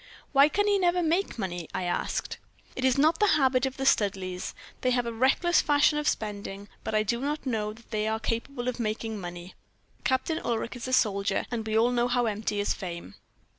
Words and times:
"'Why 0.31 0.49
can 0.49 0.65
he 0.65 0.79
never 0.79 1.03
make 1.03 1.37
money?' 1.37 1.69
I 1.75 1.83
asked. 1.83 2.39
"'It 2.75 2.83
is 2.83 2.97
not 2.97 3.19
the 3.19 3.27
habit 3.37 3.67
of 3.67 3.77
the 3.77 3.85
Studleighs: 3.85 4.55
they 4.81 4.89
have 4.89 5.05
a 5.05 5.13
reckless 5.13 5.61
fashion 5.61 5.99
of 5.99 6.07
spending, 6.07 6.67
but 6.83 6.95
I 6.95 7.03
do 7.03 7.21
not 7.21 7.45
know 7.45 7.71
that 7.71 7.91
they 7.91 8.07
are 8.07 8.19
capable 8.19 8.67
of 8.67 8.79
making 8.79 9.19
money. 9.21 9.53
Captain 10.03 10.39
Ulric 10.43 10.75
is 10.75 10.87
a 10.87 10.91
soldier, 10.93 11.45
and 11.51 11.67
we 11.67 11.77
all 11.77 11.91
know 11.91 12.07
how 12.07 12.25
empty 12.25 12.59
is 12.59 12.73
fame.' 12.73 13.13